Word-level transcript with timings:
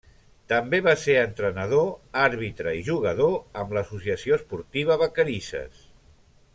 També 0.51 0.77
va 0.85 0.93
ser 1.01 1.17
entrenador, 1.23 1.91
àrbitre 2.23 2.73
i 2.79 2.81
jugador 2.89 3.37
amb 3.65 3.77
l'Associació 3.79 4.41
Esportiva 4.43 4.99
Vacarisses. 5.05 5.89